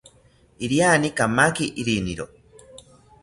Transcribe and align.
Iriani 0.67 1.09
kamaki 1.17 1.65
riniro 1.85 2.25